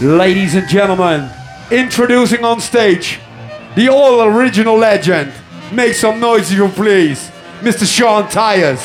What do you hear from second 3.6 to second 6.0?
the all original legend. Make